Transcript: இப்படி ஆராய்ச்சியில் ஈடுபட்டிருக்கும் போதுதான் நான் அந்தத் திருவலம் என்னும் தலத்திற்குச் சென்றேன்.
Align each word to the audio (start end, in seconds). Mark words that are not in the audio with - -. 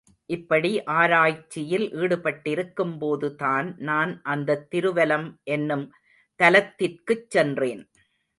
இப்படி 0.29 0.69
ஆராய்ச்சியில் 0.93 1.85
ஈடுபட்டிருக்கும் 1.93 2.97
போதுதான் 2.97 3.75
நான் 3.79 4.21
அந்தத் 4.23 4.67
திருவலம் 4.71 5.27
என்னும் 5.49 5.85
தலத்திற்குச் 6.39 7.27
சென்றேன். 7.29 7.83